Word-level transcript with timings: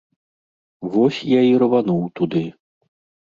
Вось 0.95 1.19
я 1.37 1.41
і 1.49 1.53
рвануў 1.63 2.01
туды. 2.21 2.41